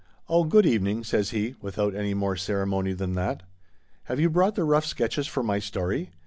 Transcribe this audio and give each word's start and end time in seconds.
i 0.01 0.19
Oh, 0.29 0.45
good 0.45 0.65
evening,' 0.65 1.03
says 1.03 1.29
he, 1.29 1.53
without 1.61 1.93
any 1.93 2.15
more 2.15 2.35
ceremony 2.35 2.93
than 2.93 3.13
that; 3.13 3.41
c 3.41 3.45
have 4.05 4.19
you 4.19 4.31
brought 4.31 4.55
the 4.55 4.63
rough 4.63 4.87
sketches 4.87 5.27
for 5.27 5.43
my 5.43 5.59
story 5.59 6.09